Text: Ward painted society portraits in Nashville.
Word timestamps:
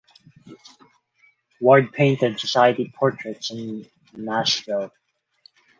Ward 1.61 1.93
painted 1.93 2.39
society 2.39 2.91
portraits 2.97 3.51
in 3.51 3.85
Nashville. 4.13 4.91